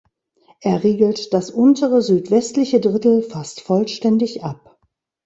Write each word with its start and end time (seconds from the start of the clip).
Er 0.61 0.83
riegelt 0.83 1.31
das 1.31 1.51
untere, 1.51 2.01
südwestliche 2.01 2.79
Drittel 2.79 3.21
fast 3.21 3.61
vollständig 3.61 4.43
ab. 4.43 4.81